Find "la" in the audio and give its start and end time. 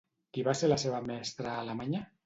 0.71-0.79